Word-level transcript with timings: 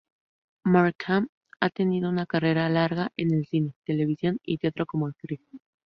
Markham 0.65 1.27
ha 1.59 1.69
tenido 1.69 2.09
una 2.09 2.25
carrera 2.25 2.67
larga 2.69 3.11
en 3.17 3.35
el 3.35 3.45
cine, 3.45 3.75
televisión 3.85 4.39
y 4.43 4.57
teatro 4.57 4.87
como 4.87 5.05
actriz. 5.05 5.41